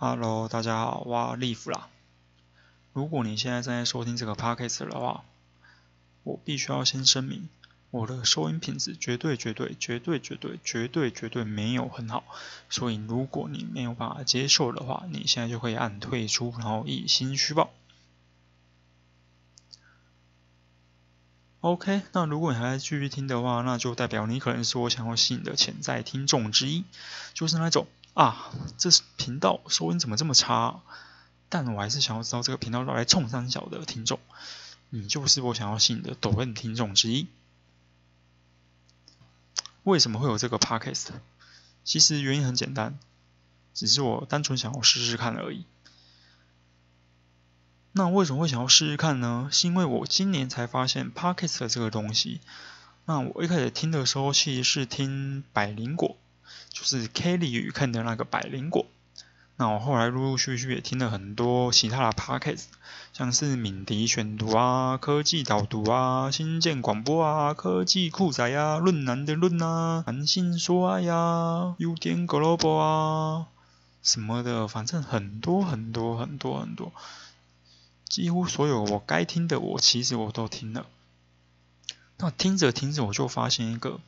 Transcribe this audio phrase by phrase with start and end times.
[0.00, 1.88] Hello，大家好，我 Live 啦。
[2.92, 5.24] 如果你现在正在收听这个 Podcast 的话，
[6.22, 7.48] 我必须要先声明，
[7.90, 12.22] 我的收音品质绝对绝对绝对绝对绝对绝对没有很好，
[12.70, 17.70] 所以如果你没有办法接受的话，你现在就可以按退出，然后一心虚报。
[21.60, 26.84] OK，那如果你还在继续听的话，那就代表你可能是我想要吸引的潜在听众之一，
[27.34, 27.88] 就是那种
[28.18, 30.80] 啊，这频道收音怎么这么差？
[31.48, 34.18] 但我还是想要知道这个频道来冲三小的听众，
[34.90, 37.28] 你就是我想要吸引的抖音听众之一。
[39.84, 41.10] 为什么会有这个 Podcast？
[41.84, 42.98] 其实原因很简单，
[43.72, 45.64] 只是我单纯想要试试看而已。
[47.92, 49.48] 那为什么会想要试试看呢？
[49.52, 52.40] 是因为我今年才发现 Podcast 这个东西。
[53.04, 56.16] 那我一开始听的时候，其实是听百灵果，
[56.70, 58.86] 就是 Kelly 与 Ken 的那个百灵果。
[59.56, 62.66] 那我后来陆陆续续也听了很多其他的 Podcast，
[63.12, 73.46] 像是敏迪选读啊、科技导读啊、新建广播啊、科技酷宅啊、论男的论啊、谈性说爱呀、优点 Global 啊
[74.00, 76.92] 什么的，反正很多很多很多很多。
[78.08, 80.86] 几乎所有我该听的，我其实我都听了。
[82.18, 84.00] 那听着听着，我就发现一个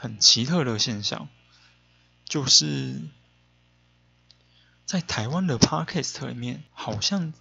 [0.00, 1.28] 很奇特的现象，
[2.24, 3.02] 就是
[4.86, 7.34] 在台湾的 Podcast 里面，好像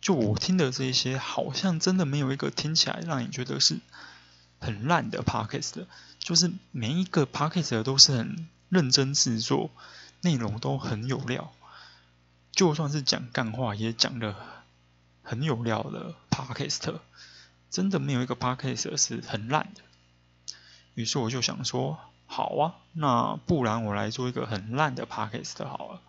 [0.00, 3.78] 就我听的这些，好像真的没有一个听起来让你觉得是
[4.58, 5.86] 很烂的 Podcast。
[6.18, 9.70] 就是每一个 Podcast 都是很认真制作，
[10.20, 11.54] 内容都很有料。
[12.50, 14.34] 就算是讲干话，也讲的
[15.22, 16.98] 很有料的 Podcast，
[17.70, 19.82] 真的没有一个 Podcast 是很烂的。
[20.94, 26.00] 于是我就想说，好啊，那不然我来做一个很烂的 Podcast 好了。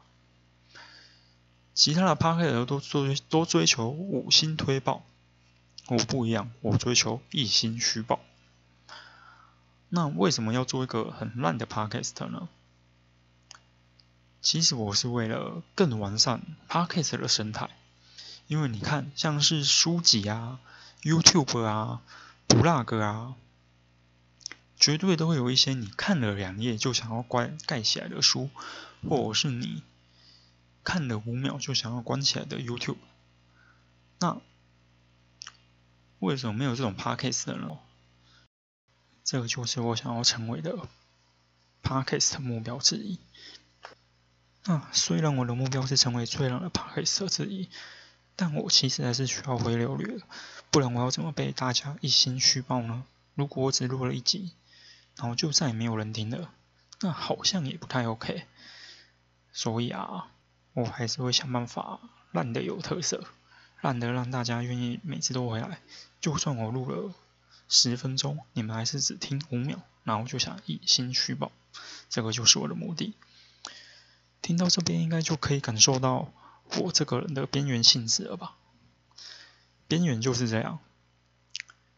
[1.73, 5.03] 其他的 Podcast 都追都追求五星推爆，
[5.87, 8.19] 我不一样，我追求一心虚报。
[9.89, 12.47] 那为什么要做一个很烂的 Podcast 呢？
[14.41, 17.69] 其实我是为了更完善 Podcast 的生态，
[18.47, 20.59] 因为你看，像是书籍啊、
[21.01, 22.01] YouTube 啊、
[22.47, 23.35] Blog 啊，
[24.85, 28.51] 绝对都会有一些你看了两页就想要关盖起来的书，
[29.01, 29.81] 或者是你
[30.83, 32.99] 看了五秒就想要关起来的 YouTube。
[34.19, 34.39] 那
[36.19, 37.79] 为什么没有这种 Podcast 的呢？
[39.23, 40.87] 这个就是我想要成为的
[41.81, 43.17] Podcast 目标之一。
[44.65, 47.69] 那，虽然我的目标是成为最烂的 Podcast 之一，
[48.35, 50.25] 但我其实还是需要回流率的，
[50.69, 53.03] 不然我要怎么被大家一心虚报呢？
[53.33, 54.53] 如果我只录了一集，
[55.17, 56.51] 然后就再也没有人听了，
[57.01, 58.45] 那好像也不太 OK。
[59.51, 60.27] 所以啊，
[60.73, 61.99] 我还是会想办法
[62.31, 63.25] 烂的有特色，
[63.81, 65.79] 烂得让大家愿意每次都回来。
[66.19, 67.13] 就算我录了
[67.69, 71.51] 十分钟，你们还是只听五秒，然后就想一心虚报，
[72.09, 73.13] 这个就是我的目的。
[74.41, 76.31] 听到这边应该就可以感受到
[76.77, 78.55] 我这个人的边缘性质了吧？
[79.87, 80.79] 边缘就是这样，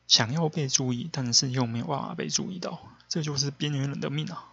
[0.08, 4.46] 想要被注意，但是又没有办法被注意到，这就是边缘人的命啊。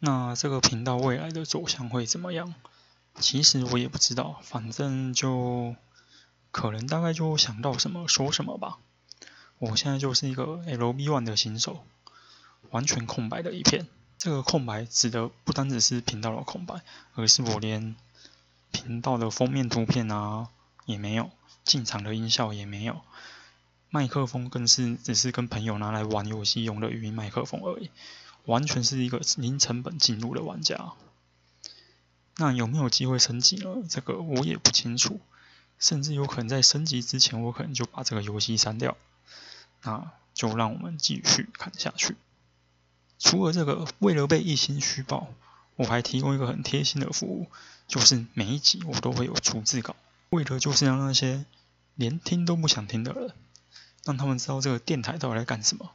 [0.00, 2.54] 那这个频道未来的走向会怎么样？
[3.20, 5.74] 其实我也不知道，反正就
[6.52, 8.78] 可能大概就想到什么说什么吧。
[9.58, 11.84] 我现在就是一个 LV1 的新手，
[12.70, 13.88] 完全空白的一片。
[14.18, 16.82] 这个空白指的不单只是频道的空白，
[17.14, 17.96] 而是我连
[18.70, 20.48] 频道的封面图片啊
[20.86, 21.30] 也没有，
[21.64, 23.00] 进场的音效也没有，
[23.90, 27.90] 麦克风更是只是跟朋友拿来玩游戏用的语音麦克风而已，
[28.44, 30.92] 完全是一个零成本进入的玩家。
[32.36, 33.76] 那有没有机会升级呢？
[33.88, 35.20] 这个我也不清楚，
[35.78, 38.96] 甚至有可能在升级之前，我可能就把这个游戏删掉。
[39.82, 42.16] 那就让我们继续看下去。
[43.18, 45.28] 除了这个，为了被一心虚报，
[45.76, 47.48] 我还提供一个很贴心的服务，
[47.88, 49.96] 就是每一集我都会有逐字稿，
[50.30, 51.44] 为的就是让那些
[51.94, 53.32] 连听都不想听的人，
[54.04, 55.90] 让他们知道这个电台到底在干什么，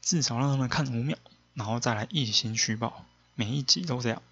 [0.00, 1.16] 至少让他们看五秒，
[1.54, 4.22] 然后再来一心虚报，每一集都这样，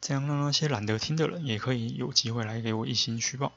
[0.00, 3.52] 这样让那些懒得听的人也可以有机会来给我一心虚报，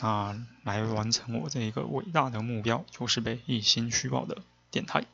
[0.00, 5.04] 啊，来完成我这一个伟大的目标，就是被一心虚报的电台。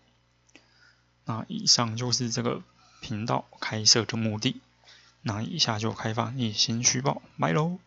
[1.25, 2.63] 那以上就是这个
[3.01, 4.61] 频道开设的目的，
[5.21, 7.79] 那以下就开放一心虚报，拜喽。